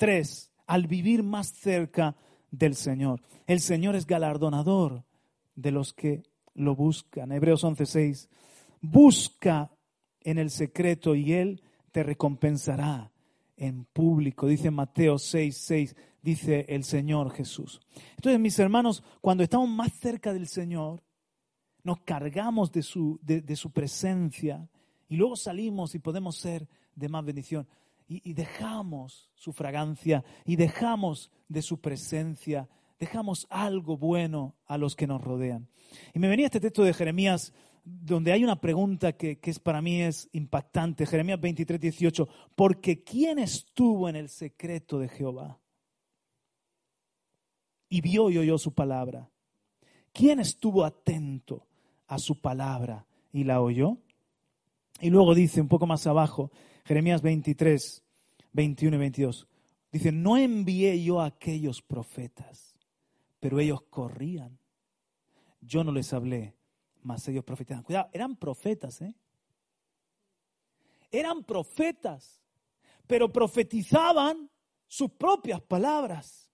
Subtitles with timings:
[0.00, 2.16] Tres, al vivir más cerca
[2.50, 3.20] del Señor.
[3.46, 5.04] El Señor es galardonador
[5.54, 6.22] de los que
[6.54, 7.32] lo buscan.
[7.32, 8.30] Hebreos 11:6.
[8.80, 9.70] Busca
[10.22, 13.12] en el secreto y Él te recompensará
[13.58, 14.46] en público.
[14.46, 17.78] Dice Mateo 6:6, dice el Señor Jesús.
[18.16, 21.02] Entonces, mis hermanos, cuando estamos más cerca del Señor,
[21.82, 24.66] nos cargamos de su, de, su presencia
[25.10, 27.68] y luego salimos y podemos ser de más bendición.
[28.12, 35.06] Y, dejamos su fragancia y dejamos de su presencia, dejamos algo bueno a los que
[35.06, 35.68] nos rodean.
[36.12, 37.52] Y me venía este texto de Jeremías
[37.84, 41.06] donde hay una pregunta que, que, es, para mí es impactante.
[41.06, 42.28] Jeremías 23, 18.
[42.56, 45.60] Porque ¿quién estuvo en el secreto de Jehová?
[47.88, 49.30] Y vio y oyó su palabra.
[50.12, 51.64] ¿Quién estuvo atento
[52.08, 53.98] a su palabra y la oyó?
[55.00, 56.50] Y luego dice un poco más abajo,
[56.84, 58.02] Jeremías 23,
[58.52, 59.46] 21 y 22.
[59.92, 62.74] Dice, no envié yo a aquellos profetas,
[63.40, 64.58] pero ellos corrían.
[65.60, 66.54] Yo no les hablé
[67.02, 67.84] más ellos profetizaban.
[67.84, 69.14] Cuidado, eran profetas, ¿eh?
[71.10, 72.40] Eran profetas,
[73.06, 74.50] pero profetizaban
[74.86, 76.50] sus propias palabras.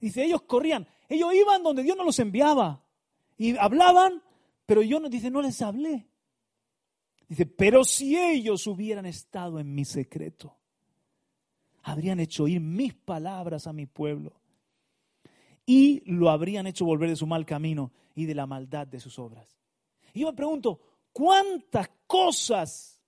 [0.00, 2.82] Dice, ellos corrían, ellos iban donde Dios no los enviaba
[3.36, 4.22] y hablaban,
[4.66, 6.08] pero yo no, dice, no les hablé.
[7.28, 10.56] Dice, pero si ellos hubieran estado en mi secreto,
[11.84, 14.32] habrían hecho oír mis palabras a mi pueblo
[15.66, 19.18] y lo habrían hecho volver de su mal camino y de la maldad de sus
[19.18, 19.56] obras.
[20.12, 20.80] Y yo me pregunto,
[21.12, 23.00] ¿cuántas cosas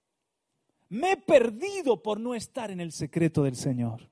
[0.89, 4.09] me he perdido por no estar en el secreto del Señor?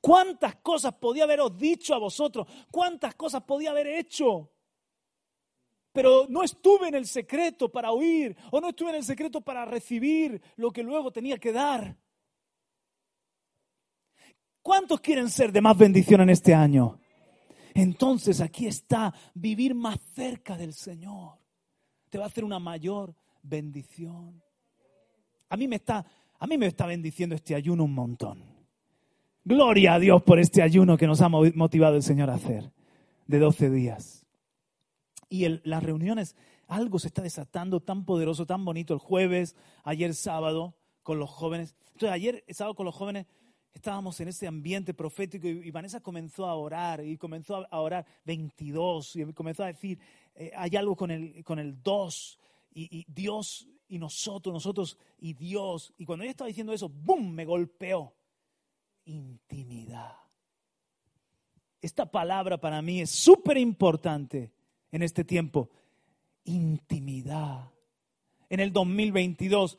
[0.00, 2.48] ¿Cuántas cosas podía haberos dicho a vosotros?
[2.70, 4.50] ¿Cuántas cosas podía haber hecho?
[5.92, 9.64] Pero no estuve en el secreto para oír o no estuve en el secreto para
[9.64, 11.96] recibir lo que luego tenía que dar.
[14.62, 17.00] ¿Cuántos quieren ser de más bendición en este año?
[17.74, 21.38] Entonces aquí está vivir más cerca del Señor.
[22.08, 24.42] Te va a hacer una mayor bendición.
[25.48, 26.04] A mí me está,
[26.38, 28.44] a mí me está bendiciendo este ayuno un montón.
[29.44, 32.70] Gloria a Dios por este ayuno que nos ha motivado el Señor a hacer
[33.26, 34.19] de 12 días.
[35.30, 36.36] Y las reuniones,
[36.66, 38.92] algo se está desatando tan poderoso, tan bonito.
[38.92, 41.76] El jueves, ayer sábado, con los jóvenes.
[41.92, 43.26] Entonces, ayer sábado con los jóvenes
[43.72, 49.16] estábamos en ese ambiente profético y, Vanessa comenzó a orar y comenzó a orar 22
[49.16, 49.98] y comenzó a decir,
[50.34, 52.38] eh, hay algo con el, con el 2
[52.72, 55.92] y, Dios y nosotros, nosotros y Dios.
[55.96, 58.14] Y cuando ella estaba diciendo eso, ¡boom!, me golpeó.
[59.04, 60.16] Intimidad.
[61.80, 64.52] Esta palabra para mí es súper importante
[64.92, 65.70] en este tiempo.
[66.44, 67.70] Intimidad.
[68.48, 69.78] En el 2022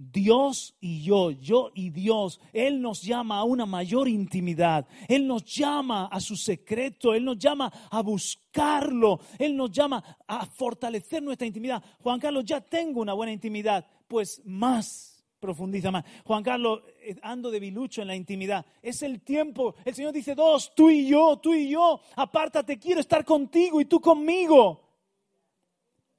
[0.00, 5.44] Dios y yo, yo y Dios, Él nos llama a una mayor intimidad, Él nos
[5.44, 11.46] llama a su secreto, Él nos llama a buscarlo, Él nos llama a fortalecer nuestra
[11.46, 11.84] intimidad.
[12.00, 16.04] Juan Carlos, ya tengo una buena intimidad, pues más, profundiza más.
[16.24, 16.80] Juan Carlos,
[17.22, 21.08] ando de bilucho en la intimidad, es el tiempo, el Señor dice dos, tú y
[21.08, 24.88] yo, tú y yo, apártate, quiero estar contigo y tú conmigo.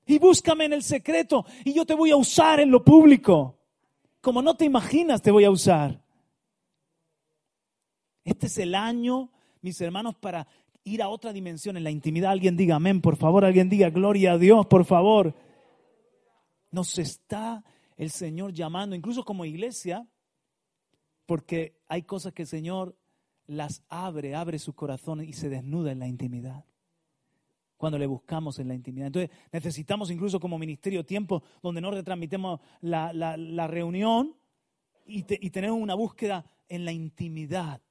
[0.05, 3.57] Y búscame en el secreto y yo te voy a usar en lo público
[4.21, 5.99] como no te imaginas te voy a usar.
[8.23, 9.31] Este es el año,
[9.61, 10.47] mis hermanos, para
[10.83, 12.31] ir a otra dimensión en la intimidad.
[12.31, 15.33] Alguien diga amén, por favor, alguien diga gloria a Dios, por favor.
[16.69, 17.63] Nos está
[17.97, 20.07] el Señor llamando, incluso como iglesia,
[21.31, 22.93] porque hay cosas que el Señor
[23.47, 26.65] las abre, abre su corazón y se desnuda en la intimidad
[27.77, 29.07] cuando le buscamos en la intimidad.
[29.07, 34.35] Entonces necesitamos incluso como ministerio tiempo donde no retransmitemos la, reunión
[35.05, 37.81] y, y tenemos una búsqueda en la intimidad.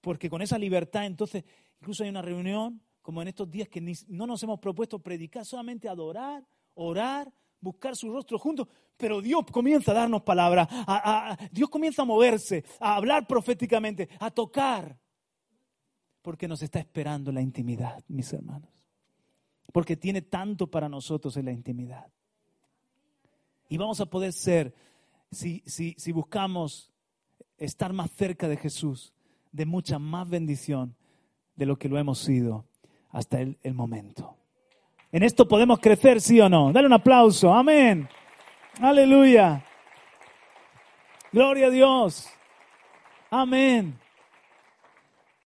[0.00, 1.44] Porque con esa libertad entonces
[1.82, 5.86] incluso hay una reunión como en estos días que no nos hemos propuesto predicar, solamente
[5.86, 7.30] adorar, orar,
[7.60, 10.68] buscar su rostro juntos, pero Dios comienza a darnos palabras,
[11.52, 14.98] Dios comienza a moverse, a hablar proféticamente, a tocar
[16.26, 18.68] porque nos está esperando la intimidad, mis hermanos.
[19.72, 22.12] Porque tiene tanto para nosotros en la intimidad.
[23.68, 24.74] Y vamos a poder ser,
[25.30, 26.92] si, si buscamos
[27.58, 29.12] estar más cerca de Jesús,
[29.52, 30.96] de mucha más bendición
[31.54, 32.66] de lo que lo hemos sido
[33.10, 34.36] hasta el, el momento.
[35.12, 36.72] En esto podemos crecer, sí o no.
[36.72, 37.52] Dale un aplauso.
[37.54, 38.08] Amén.
[38.80, 39.64] Aleluya.
[41.32, 42.28] Gloria a Dios.
[43.30, 43.98] Amén.